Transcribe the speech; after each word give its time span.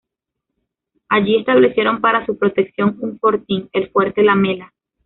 Allí 1.09 1.35
establecieron, 1.37 2.01
para 2.01 2.25
su 2.25 2.35
protección, 2.35 2.97
un 3.01 3.19
fortín, 3.19 3.69
el 3.71 3.91
Fuerte 3.91 4.23
La 4.23 4.33
Mela. 4.33 4.73